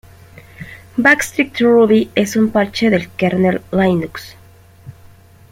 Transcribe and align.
Backstreet 0.97 1.59
Ruby 1.61 2.09
es 2.15 2.35
un 2.35 2.49
parche 2.49 2.89
del 2.89 3.09
kernel 3.11 3.61
Linux. 3.71 4.35